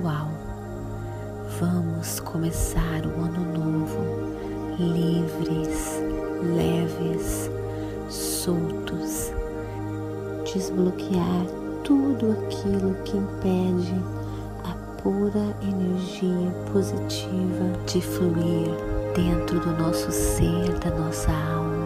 Espiritual. 0.00 0.28
Vamos 1.60 2.20
começar 2.20 3.04
o 3.04 3.22
ano 3.22 3.58
novo 3.58 4.30
livres, 4.78 6.00
leves, 6.56 7.50
soltos, 8.08 9.30
desbloquear 10.44 11.44
tudo 11.84 12.32
aquilo 12.32 12.94
que 13.04 13.16
impede 13.16 14.02
a 14.64 15.02
pura 15.02 15.54
energia 15.60 16.50
positiva 16.72 17.64
de 17.86 18.00
fluir 18.00 18.70
dentro 19.14 19.60
do 19.60 19.72
nosso 19.82 20.10
ser, 20.10 20.78
da 20.78 20.90
nossa 20.90 21.30
alma 21.30 21.80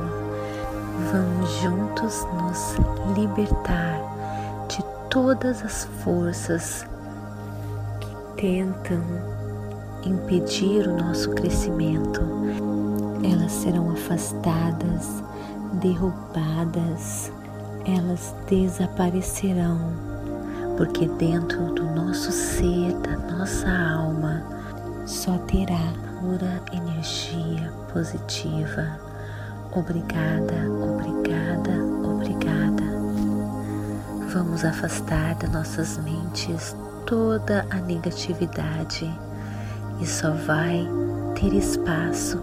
vamos 1.10 1.50
juntos 1.60 2.26
nos 2.34 2.76
libertar 3.16 4.00
de 4.68 4.84
todas 5.10 5.62
as 5.62 5.84
forças 6.02 6.86
tentam 8.44 9.02
impedir 10.04 10.86
o 10.86 10.94
nosso 10.98 11.30
crescimento. 11.30 12.20
Elas 13.24 13.50
serão 13.50 13.90
afastadas, 13.90 15.22
derrubadas, 15.80 17.32
elas 17.86 18.34
desaparecerão, 18.46 19.80
porque 20.76 21.08
dentro 21.08 21.72
do 21.72 21.84
nosso 21.84 22.30
ser, 22.30 22.92
da 22.98 23.16
nossa 23.34 23.66
alma, 23.66 24.42
só 25.06 25.38
terá 25.38 25.94
pura 26.20 26.60
energia 26.70 27.72
positiva 27.94 29.02
Obrigada, 29.76 30.70
obrigada, 30.70 31.13
Vamos 34.34 34.64
afastar 34.64 35.36
das 35.36 35.48
nossas 35.48 35.96
mentes 35.98 36.74
toda 37.06 37.64
a 37.70 37.76
negatividade 37.76 39.08
e 40.00 40.04
só 40.04 40.32
vai 40.32 40.84
ter 41.36 41.54
espaço 41.54 42.40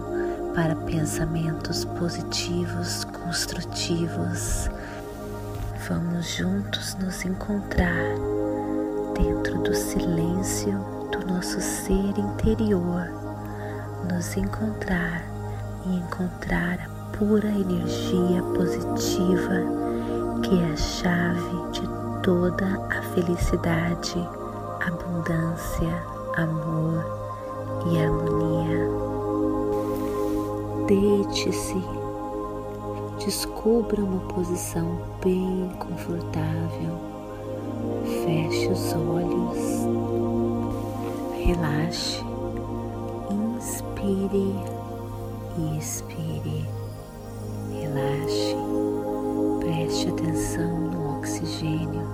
para 0.54 0.74
pensamentos 0.74 1.84
positivos, 1.84 3.04
construtivos. 3.04 4.70
Vamos 5.86 6.34
juntos 6.34 6.94
nos 6.94 7.26
encontrar 7.26 8.14
dentro 9.14 9.58
do 9.58 9.74
silêncio 9.74 10.72
do 11.12 11.26
nosso 11.30 11.60
ser 11.60 12.18
interior, 12.18 13.06
nos 14.10 14.34
encontrar 14.34 15.22
e 15.84 15.96
encontrar 15.96 16.78
a 16.80 17.18
pura 17.18 17.48
energia 17.48 18.42
positiva 18.56 19.81
que 20.42 20.60
é 20.60 20.72
a 20.72 20.76
chave 20.76 21.70
de 21.70 21.88
toda 22.22 22.66
a 22.90 23.02
felicidade, 23.14 24.16
abundância, 24.80 26.02
amor 26.36 27.04
e 27.86 28.02
harmonia. 28.02 28.88
Deite-se, 30.86 31.82
descubra 33.24 34.02
uma 34.02 34.20
posição 34.32 34.98
bem 35.22 35.70
confortável, 35.78 36.98
feche 38.24 38.68
os 38.68 38.92
olhos, 38.94 39.86
relaxe, 41.44 42.20
inspire 43.30 44.56
e 45.58 45.78
expire 45.78 46.81
preste 50.02 50.08
atenção 50.08 50.78
no 50.78 51.18
oxigênio, 51.18 52.06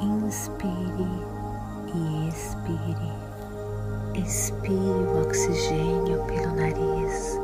inspire 0.00 1.08
e 1.94 2.28
expire. 2.28 3.12
Expire 4.14 4.76
o 4.76 5.22
oxigênio 5.22 6.22
pelo 6.26 6.54
nariz 6.54 7.40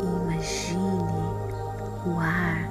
e 0.00 0.04
imagine 0.22 1.12
o 2.06 2.20
ar 2.20 2.70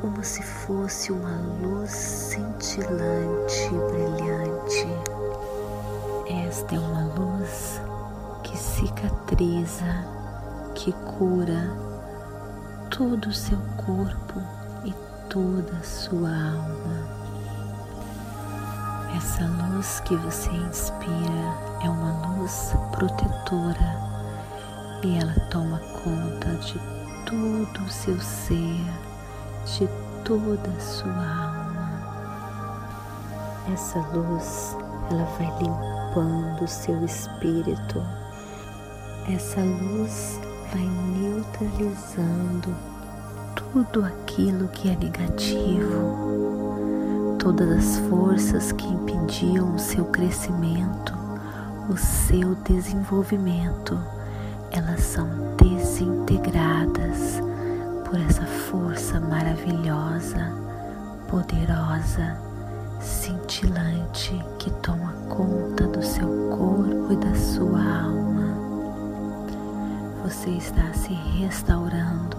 como 0.00 0.24
se 0.24 0.42
fosse 0.42 1.12
uma 1.12 1.36
luz 1.62 1.90
cintilante 1.90 3.66
e 3.66 3.78
brilhante. 3.92 4.88
Esta 6.48 6.74
é 6.74 6.78
uma 6.78 7.04
luz 7.14 7.80
que 8.42 8.56
cicatriza, 8.56 10.04
que 10.74 10.92
cura 10.92 11.70
todo 12.90 13.26
o 13.26 13.32
seu 13.32 13.58
corpo 13.76 14.65
toda 15.36 15.76
a 15.76 15.82
sua 15.82 16.30
alma. 16.30 16.96
Essa 19.14 19.44
luz 19.44 20.00
que 20.00 20.16
você 20.16 20.48
inspira 20.48 21.52
é 21.84 21.90
uma 21.90 22.38
luz 22.38 22.72
protetora 22.92 24.00
e 25.04 25.18
ela 25.18 25.34
toma 25.50 25.78
conta 26.02 26.54
de 26.64 26.80
todo 27.26 27.84
o 27.84 27.88
seu 27.90 28.18
ser, 28.18 28.80
de 29.66 29.86
toda 30.24 30.70
a 30.70 30.80
sua 30.80 31.12
alma. 31.12 32.00
Essa 33.70 33.98
luz, 34.14 34.74
ela 35.10 35.24
vai 35.38 35.52
limpando 35.58 36.64
o 36.64 36.68
seu 36.68 37.04
espírito. 37.04 38.02
Essa 39.28 39.60
luz 39.60 40.40
vai 40.72 40.88
neutralizando 41.18 42.95
tudo 43.56 44.04
aquilo 44.04 44.68
que 44.68 44.88
é 44.90 44.96
negativo, 44.96 46.26
todas 47.38 47.68
as 47.70 47.98
forças 48.08 48.70
que 48.72 48.86
impediam 48.86 49.74
o 49.74 49.78
seu 49.78 50.04
crescimento, 50.04 51.14
o 51.88 51.96
seu 51.96 52.54
desenvolvimento, 52.56 53.98
elas 54.70 55.00
são 55.00 55.26
desintegradas 55.56 57.42
por 58.04 58.20
essa 58.20 58.44
força 58.44 59.18
maravilhosa, 59.18 60.52
poderosa, 61.28 62.36
cintilante 63.00 64.38
que 64.58 64.70
toma 64.82 65.12
conta 65.28 65.86
do 65.86 66.02
seu 66.04 66.28
corpo 66.50 67.12
e 67.12 67.16
da 67.16 67.34
sua 67.34 67.80
alma. 67.80 68.56
Você 70.24 70.50
está 70.50 70.92
se 70.92 71.12
restaurando, 71.12 72.35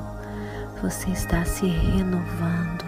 você 0.81 1.09
está 1.09 1.43
se 1.43 1.65
renovando, 1.65 2.85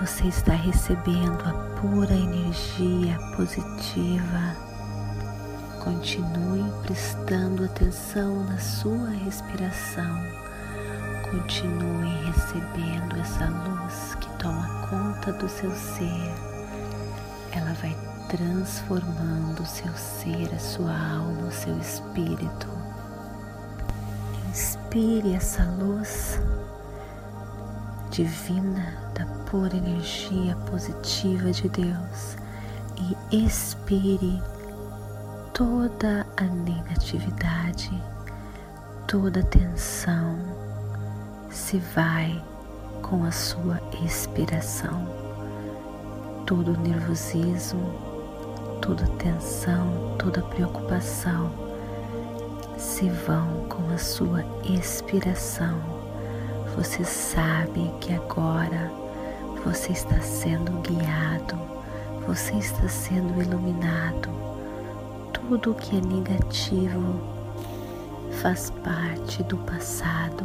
você 0.00 0.28
está 0.28 0.52
recebendo 0.52 1.42
a 1.44 1.52
pura 1.80 2.14
energia 2.14 3.18
positiva. 3.36 4.56
Continue 5.82 6.70
prestando 6.82 7.64
atenção 7.64 8.44
na 8.44 8.58
sua 8.58 9.10
respiração. 9.10 10.22
Continue 11.30 12.24
recebendo 12.26 13.16
essa 13.20 13.46
luz 13.46 14.14
que 14.20 14.28
toma 14.38 14.86
conta 14.88 15.32
do 15.32 15.48
seu 15.48 15.74
ser. 15.74 16.34
ela 17.52 17.72
vai 17.74 17.96
transformando 18.28 19.62
o 19.62 19.66
seu 19.66 19.92
ser, 19.94 20.54
a 20.54 20.58
sua 20.58 20.92
alma, 20.92 21.48
o 21.48 21.50
seu 21.50 21.76
espírito. 21.78 22.68
Inspire 24.50 25.34
essa 25.34 25.64
luz 25.64 26.38
divina 28.10 28.94
da 29.14 29.24
pura 29.44 29.76
energia 29.76 30.56
positiva 30.70 31.50
de 31.50 31.68
Deus 31.68 32.36
e 33.30 33.44
expire 33.44 34.42
toda 35.52 36.26
a 36.36 36.44
negatividade, 36.44 37.90
toda 39.06 39.40
a 39.40 39.44
tensão 39.44 40.36
se 41.50 41.78
vai 41.94 42.42
com 43.02 43.24
a 43.24 43.32
sua 43.32 43.80
expiração. 44.04 45.06
Todo 46.46 46.72
o 46.72 46.80
nervosismo, 46.80 47.92
toda 48.80 49.04
a 49.04 49.16
tensão, 49.16 50.16
toda 50.18 50.40
a 50.40 50.44
preocupação 50.44 51.50
se 52.76 53.08
vão 53.10 53.66
com 53.68 53.92
a 53.92 53.98
sua 53.98 54.44
expiração. 54.64 55.97
Você 56.78 57.04
sabe 57.04 57.92
que 58.00 58.12
agora 58.12 58.88
você 59.64 59.90
está 59.90 60.20
sendo 60.20 60.70
guiado, 60.80 61.58
você 62.24 62.52
está 62.54 62.86
sendo 62.86 63.42
iluminado. 63.42 64.28
Tudo 65.32 65.74
que 65.74 65.96
é 65.96 66.00
negativo 66.00 67.20
faz 68.40 68.70
parte 68.84 69.42
do 69.42 69.56
passado. 69.56 70.44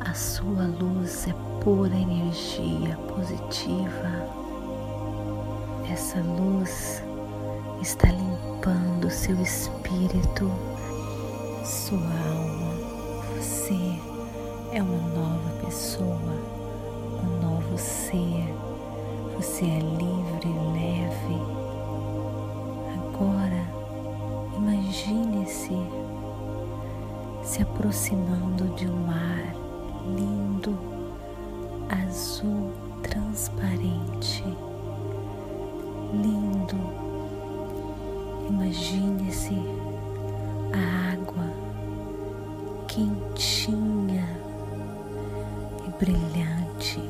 A 0.00 0.12
sua 0.12 0.66
luz 0.66 1.26
é 1.26 1.34
pura 1.64 1.96
energia 1.96 2.94
positiva. 3.16 4.28
Essa 5.90 6.20
luz 6.20 7.02
está 7.80 8.08
limpando 8.08 9.08
seu 9.08 9.40
espírito, 9.40 10.52
sua 11.64 11.96
alma. 11.96 12.74
Você 13.34 14.17
é 14.72 14.82
uma 14.82 15.08
nova 15.08 15.50
pessoa, 15.64 16.34
um 17.22 17.40
novo 17.40 17.78
ser. 17.78 18.54
Você 19.36 19.64
é 19.64 19.78
livre, 19.78 20.48
leve. 20.74 21.40
Agora, 22.98 23.64
imagine-se 24.56 25.76
se 27.42 27.62
aproximando 27.62 28.64
de 28.74 28.86
um 28.86 29.06
mar 29.06 29.54
lindo, 30.16 30.76
azul 31.88 32.72
transparente, 33.02 34.44
lindo. 36.12 36.76
Imagine-se 38.50 39.54
a 40.72 41.12
água 41.12 41.68
quentinha 42.86 43.68
e 43.68 43.77
brilhante. 45.98 47.00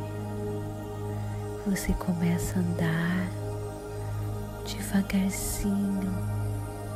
Você 1.67 1.93
começa 1.93 2.59
a 2.59 2.63
andar 2.63 3.29
devagarzinho, 4.65 6.11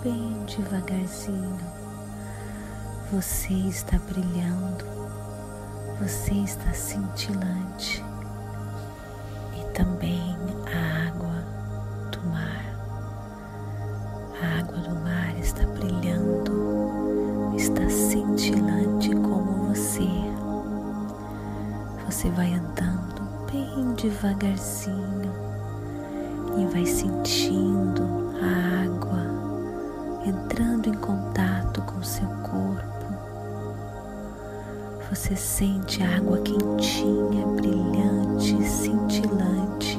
bem 0.03 0.45
devagarzinho. 0.47 1.59
Você 3.13 3.53
está 3.53 3.99
brilhando, 3.99 4.87
você 6.01 6.33
está 6.33 6.73
cintilante 6.73 8.03
e 9.55 9.65
também 9.75 10.35
a 10.75 11.02
Você 22.23 22.31
vai 22.31 22.55
andando 22.55 23.21
bem 23.51 23.95
devagarzinho 23.95 25.33
e 26.57 26.67
vai 26.67 26.87
sentindo 26.87 28.31
a 28.41 28.85
água 28.85 30.25
entrando 30.25 30.89
em 30.89 30.95
contato 30.95 31.83
com 31.83 32.01
seu 32.01 32.29
corpo. 32.45 33.07
Você 35.11 35.35
sente 35.35 36.01
a 36.05 36.19
água 36.19 36.39
quentinha, 36.43 37.45
brilhante, 37.57 38.69
cintilante. 38.69 39.99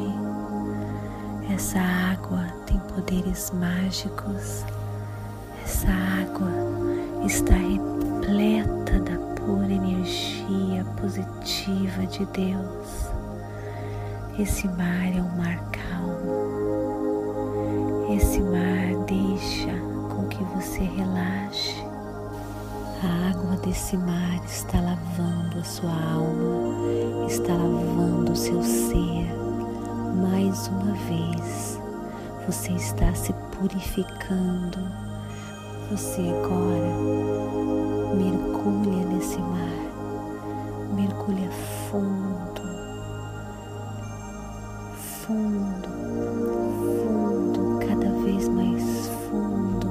Essa 1.53 1.79
água 1.79 2.45
tem 2.65 2.79
poderes 2.95 3.51
mágicos. 3.51 4.63
Essa 5.61 5.89
água 6.21 6.49
está 7.25 7.53
repleta 7.53 8.97
da 9.01 9.22
pura 9.45 9.71
energia 9.71 10.85
positiva 10.99 12.05
de 12.07 12.25
Deus. 12.27 13.11
Esse 14.39 14.67
mar 14.67 15.15
é 15.15 15.21
um 15.21 15.37
mar 15.37 15.63
calmo. 15.71 16.53
Esse 18.15 18.41
mar 18.41 18.95
deixa 19.05 19.73
com 20.09 20.27
que 20.27 20.43
você 20.55 20.79
relaxe. 20.79 21.83
A 23.03 23.29
água 23.31 23.57
desse 23.57 23.97
mar 23.97 24.41
está 24.45 24.79
lavando 24.79 25.59
a 25.59 25.63
sua 25.63 25.91
alma, 25.91 27.27
está 27.27 27.53
lavando 27.53 28.31
o 28.31 28.35
seu 28.35 28.63
ser. 28.63 29.33
Mais 30.15 30.67
uma 30.69 30.93
vez, 30.93 31.79
você 32.47 32.71
está 32.71 33.13
se 33.13 33.33
purificando. 33.51 34.79
Você 35.91 36.21
agora 36.21 37.22
mergulha 38.13 39.05
nesse 39.07 39.39
mar, 39.39 39.69
mergulha 40.95 41.49
fundo, 41.89 42.61
fundo, 44.95 45.89
fundo, 47.03 47.79
cada 47.87 48.09
vez 48.23 48.47
mais 48.49 49.07
fundo, 49.29 49.87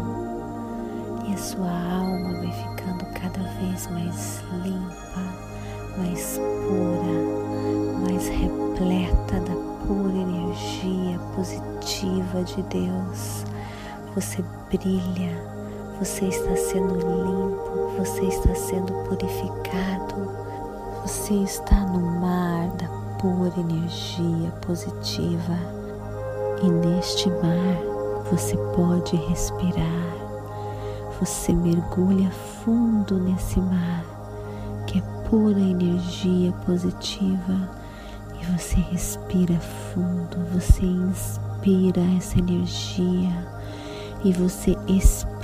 e 1.29 1.35
a 1.35 1.37
sua 1.37 1.71
alma 1.71 2.33
vai 2.39 2.53
ficando 2.53 3.05
cada 3.21 3.43
vez 3.61 3.89
mais 3.91 4.43
limpa, 4.63 5.23
mais 5.99 6.39
pura, 6.69 8.09
mais 8.09 8.29
repleta 8.29 9.41
da 9.41 9.57
pura 9.87 10.17
energia 10.17 11.19
positiva 11.35 12.43
de 12.45 12.63
Deus. 12.63 13.45
Você 14.15 14.45
brilha, 14.71 15.43
você 15.99 16.27
está 16.27 16.57
sendo 16.57 16.95
limpo, 16.95 17.93
você 17.99 18.23
está 18.27 18.55
sendo 18.55 18.93
purificado, 19.05 20.31
você 21.03 21.35
está 21.35 21.81
no 21.87 22.01
mar 22.21 22.69
da 22.79 22.89
pura 23.19 23.53
energia 23.59 24.51
positiva. 24.67 25.59
E 26.63 26.69
neste 26.69 27.29
mar 27.29 27.79
você 28.31 28.57
pode 28.75 29.17
respirar. 29.17 30.13
Você 31.21 31.53
mergulha 31.53 32.31
fundo 32.31 33.19
nesse 33.19 33.61
mar 33.61 34.05
que 34.87 34.99
é 34.99 35.03
pura 35.29 35.61
energia 35.61 36.53
positiva. 36.65 37.71
E 38.41 38.45
você 38.47 38.77
respira 38.77 39.59
fundo, 39.93 40.39
você 40.53 40.85
inspira 40.85 42.01
essa 42.17 42.39
energia. 42.39 43.31
E 44.25 44.33
você 44.33 44.77
expira 44.89 45.42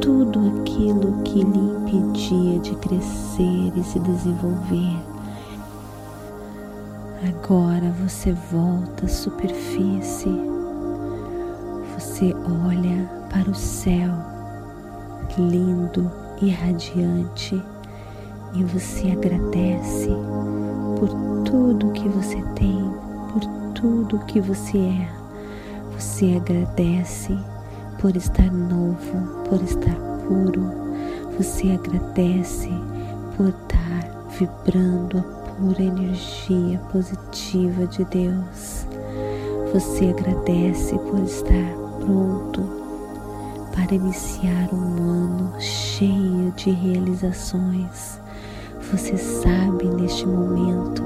tudo 0.00 0.40
aquilo 0.48 1.22
que 1.22 1.44
lhe 1.44 1.58
impedia 1.58 2.58
de 2.60 2.74
crescer 2.76 3.72
e 3.76 3.84
se 3.84 3.98
desenvolver. 3.98 4.96
Agora 7.28 7.92
você 8.02 8.32
volta 8.32 9.04
à 9.04 9.08
superfície, 9.08 10.30
você 11.94 12.34
olha 12.66 13.06
para 13.28 13.50
o 13.50 13.54
céu 13.54 14.10
lindo 15.36 16.10
e 16.40 16.48
radiante 16.50 17.62
e 18.54 18.64
você 18.64 19.10
agradece 19.10 20.08
por 20.98 21.08
tudo 21.44 21.92
que 21.92 22.08
você 22.08 22.42
tem, 22.54 22.82
por 23.30 23.42
tudo 23.74 24.24
que 24.24 24.40
você 24.40 24.78
é. 24.78 25.08
Você 25.98 26.36
agradece 26.36 27.38
por 28.02 28.16
estar 28.16 28.50
novo, 28.50 29.44
por 29.48 29.62
estar 29.62 29.94
puro. 30.26 30.72
Você 31.38 31.70
agradece 31.70 32.68
por 33.36 33.50
estar 33.50 34.28
vibrando 34.36 35.18
a 35.18 35.22
pura 35.22 35.80
energia 35.80 36.80
positiva 36.90 37.86
de 37.86 38.04
Deus. 38.06 38.88
Você 39.72 40.06
agradece 40.06 40.98
por 40.98 41.20
estar 41.20 41.76
pronto 42.00 42.62
para 43.72 43.94
iniciar 43.94 44.68
um 44.74 44.96
ano 45.08 45.60
cheio 45.60 46.50
de 46.56 46.72
realizações. 46.72 48.20
Você 48.90 49.16
sabe 49.16 49.84
neste 49.84 50.26
momento 50.26 51.04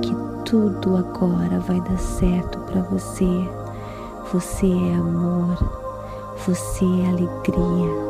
que 0.00 0.14
tudo 0.48 0.96
agora 0.96 1.58
vai 1.58 1.80
dar 1.80 1.98
certo 1.98 2.60
para 2.60 2.82
você. 2.82 3.26
Você 4.32 4.66
é 4.66 4.94
amor, 4.94 5.87
você 6.46 6.84
é 6.84 7.08
alegria, 7.08 8.08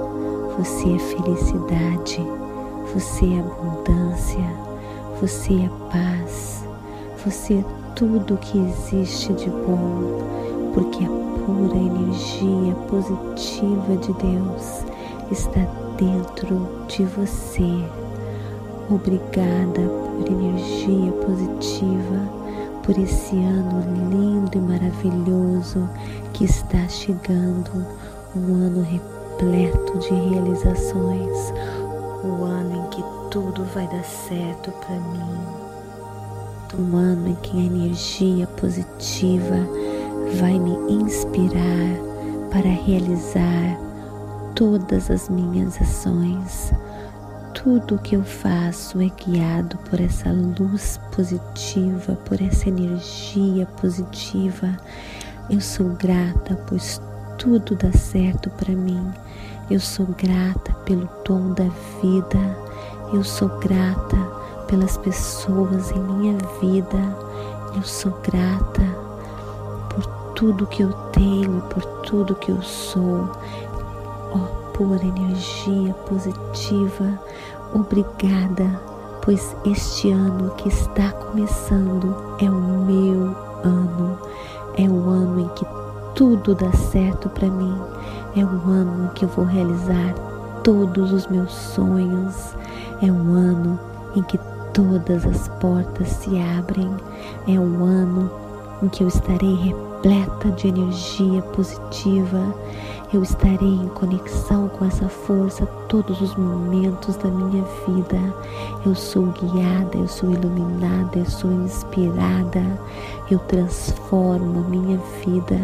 você 0.56 0.94
é 0.94 0.98
felicidade, 0.98 2.20
você 2.94 3.26
é 3.26 3.40
abundância, 3.40 4.50
você 5.20 5.54
é 5.54 5.70
paz, 5.90 6.64
você 7.24 7.54
é 7.54 7.64
tudo 7.94 8.36
que 8.36 8.58
existe 8.58 9.32
de 9.32 9.50
bom, 9.50 10.22
porque 10.74 11.04
a 11.04 11.08
pura 11.44 11.76
energia 11.76 12.74
positiva 12.88 13.96
de 13.96 14.12
Deus 14.12 14.84
está 15.30 15.60
dentro 15.96 16.86
de 16.86 17.04
você. 17.04 17.84
Obrigada 18.90 19.82
por 20.16 20.26
energia 20.26 21.12
positiva, 21.12 22.38
por 22.82 22.98
esse 22.98 23.36
ano 23.36 23.82
lindo 24.10 24.56
e 24.56 24.60
maravilhoso 24.60 25.88
que 26.32 26.44
está 26.44 26.88
chegando, 26.88 27.86
um 28.36 28.54
ano 28.54 28.82
repleto 28.82 29.98
de 29.98 30.14
realizações, 30.14 31.52
o 32.22 32.44
ano 32.44 32.84
em 32.84 32.90
que 32.90 33.02
tudo 33.30 33.64
vai 33.74 33.86
dar 33.88 34.04
certo 34.04 34.70
para 34.72 34.96
mim, 34.96 35.68
um 36.78 36.96
ano 36.96 37.28
em 37.28 37.34
que 37.36 37.56
a 37.56 37.64
energia 37.64 38.46
positiva 38.46 39.56
vai 40.38 40.58
me 40.58 40.72
inspirar 40.92 41.96
para 42.50 42.68
realizar 42.68 43.78
todas 44.54 45.10
as 45.10 45.28
minhas 45.28 45.80
ações. 45.80 46.72
Tudo 47.54 47.98
que 47.98 48.14
eu 48.14 48.22
faço 48.22 49.00
é 49.00 49.08
guiado 49.08 49.78
por 49.88 50.00
essa 50.00 50.30
luz 50.30 51.00
positiva, 51.14 52.14
por 52.24 52.40
essa 52.40 52.68
energia 52.68 53.66
positiva. 53.80 54.76
Eu 55.50 55.60
sou 55.60 55.88
grata, 55.90 56.54
pois 56.66 57.00
tudo 57.38 57.76
dá 57.76 57.92
certo 57.92 58.50
para 58.50 58.74
mim. 58.74 59.10
Eu 59.70 59.80
sou 59.80 60.06
grata 60.06 60.72
pelo 60.84 61.08
dom 61.24 61.52
da 61.52 61.68
vida. 62.02 62.58
Eu 63.12 63.22
sou 63.24 63.48
grata 63.60 64.16
pelas 64.66 64.96
pessoas 64.98 65.90
em 65.92 66.00
minha 66.00 66.36
vida. 66.60 66.98
Eu 67.74 67.82
sou 67.82 68.12
grata 68.22 68.82
por 69.88 70.04
tudo 70.34 70.66
que 70.66 70.82
eu 70.82 70.92
tenho, 71.12 71.62
por 71.70 71.82
tudo 72.02 72.34
que 72.34 72.50
eu 72.50 72.60
sou 72.60 73.30
oh, 74.32 74.72
pura 74.72 75.04
energia 75.04 75.92
positiva, 76.08 77.18
obrigada, 77.74 78.80
pois 79.22 79.54
este 79.64 80.10
ano 80.10 80.50
que 80.56 80.68
está 80.68 81.12
começando 81.12 82.14
é 82.40 82.50
o 82.50 82.54
meu 82.54 83.36
ano, 83.64 84.18
é 84.76 84.88
o 84.88 85.08
ano 85.08 85.40
em 85.40 85.48
que 85.48 85.64
tudo 86.18 86.52
dá 86.52 86.72
certo 86.72 87.28
para 87.28 87.46
mim, 87.46 87.80
é 88.34 88.44
o 88.44 88.68
ano 88.68 89.04
em 89.04 89.08
que 89.14 89.24
eu 89.24 89.28
vou 89.28 89.44
realizar 89.44 90.12
todos 90.64 91.12
os 91.12 91.28
meus 91.28 91.52
sonhos, 91.52 92.56
é 93.00 93.06
um 93.06 93.34
ano 93.34 93.78
em 94.16 94.22
que 94.24 94.36
todas 94.74 95.24
as 95.24 95.46
portas 95.60 96.08
se 96.08 96.30
abrem, 96.58 96.90
é 97.46 97.52
um 97.52 97.84
ano 97.84 98.28
em 98.82 98.88
que 98.88 99.04
eu 99.04 99.06
estarei 99.06 99.54
repleta 99.54 100.50
de 100.56 100.66
energia 100.66 101.40
positiva, 101.40 102.52
eu 103.12 103.22
estarei 103.22 103.74
em 103.74 103.88
conexão 103.88 104.68
com 104.68 104.84
essa 104.84 105.08
força 105.08 105.64
todos 105.88 106.20
os 106.20 106.36
momentos 106.36 107.16
da 107.16 107.30
minha 107.30 107.64
vida. 107.86 108.18
Eu 108.84 108.94
sou 108.94 109.26
guiada, 109.28 109.96
eu 109.96 110.06
sou 110.06 110.30
iluminada, 110.30 111.18
eu 111.18 111.24
sou 111.24 111.50
inspirada. 111.50 112.62
Eu 113.30 113.38
transformo 113.40 114.60
a 114.60 114.68
minha 114.68 114.98
vida, 115.24 115.58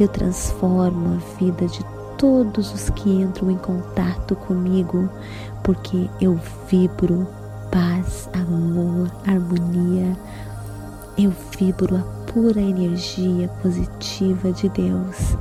eu 0.00 0.08
transformo 0.08 1.14
a 1.14 1.36
vida 1.38 1.66
de 1.66 1.84
todos 2.18 2.74
os 2.74 2.90
que 2.90 3.08
entram 3.08 3.52
em 3.52 3.58
contato 3.58 4.34
comigo, 4.34 5.08
porque 5.62 6.10
eu 6.20 6.38
vibro 6.68 7.26
paz, 7.70 8.28
amor, 8.34 9.08
harmonia. 9.26 10.16
Eu 11.16 11.32
vibro 11.56 11.96
a 11.96 12.32
pura 12.32 12.60
energia 12.60 13.48
positiva 13.62 14.50
de 14.52 14.68
Deus 14.70 15.36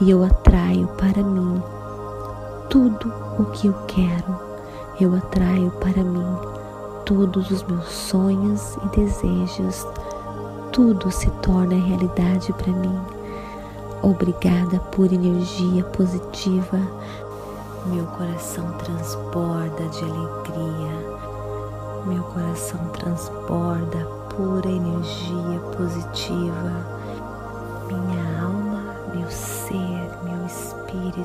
e 0.00 0.10
eu 0.10 0.24
atraio 0.24 0.88
para 0.88 1.22
mim 1.22 1.62
tudo 2.68 3.12
o 3.38 3.44
que 3.46 3.68
eu 3.68 3.74
quero. 3.86 4.38
Eu 5.00 5.14
atraio 5.14 5.70
para 5.72 6.02
mim 6.02 6.36
todos 7.04 7.50
os 7.50 7.62
meus 7.64 7.88
sonhos 7.88 8.76
e 8.84 8.96
desejos. 8.96 9.86
Tudo 10.72 11.10
se 11.10 11.30
torna 11.42 11.74
realidade 11.74 12.52
para 12.52 12.72
mim. 12.72 12.98
Obrigada 14.02 14.80
por 14.90 15.12
energia 15.12 15.84
positiva. 15.84 16.78
Meu 17.86 18.04
coração 18.06 18.70
transborda 18.72 19.88
de 19.88 20.04
alegria. 20.04 21.24
Meu 22.06 22.22
coração 22.24 22.80
transborda 22.88 24.04
pura 24.36 24.68
energia 24.68 25.60
positiva. 25.76 27.03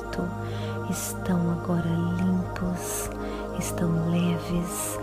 Espírito 0.00 0.22
estão 0.90 1.38
agora 1.52 1.88
limpos, 2.18 3.10
estão 3.58 4.10
leves 4.10 4.98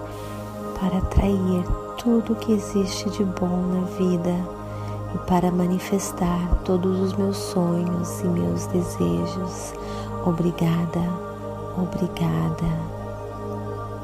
para 0.80 0.98
atrair 0.98 1.63
tudo 1.98 2.36
que 2.36 2.54
existe 2.54 3.10
de 3.12 3.24
bom 3.24 3.48
na 3.48 3.86
vida 3.98 4.36
e 5.16 5.18
para 5.20 5.51
manifestar 5.51 6.56
todos 6.66 7.00
os 7.00 7.13
meus 7.13 7.38
sonhos 7.38 8.22
e 8.22 8.27
meus 8.27 8.66
desejos. 8.68 9.74
Obrigada, 10.25 11.01
obrigada. 11.77 12.68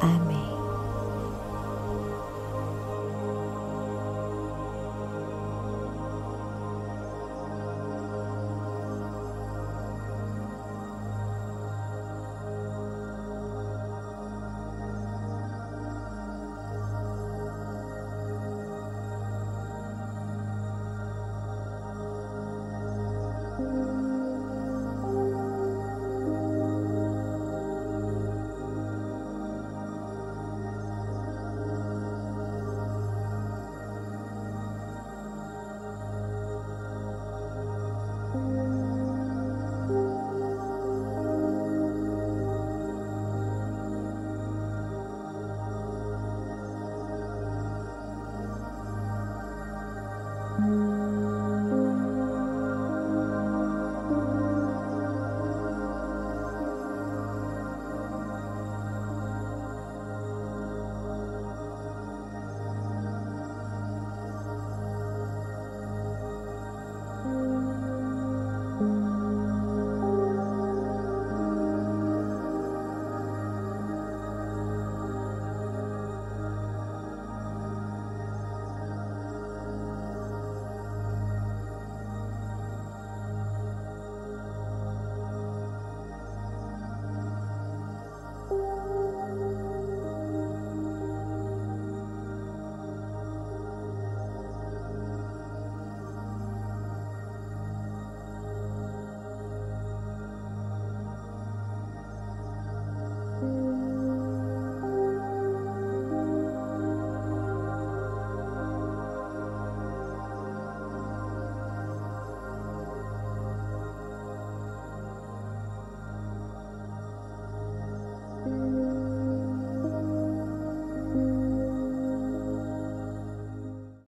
Amém. 0.02 0.43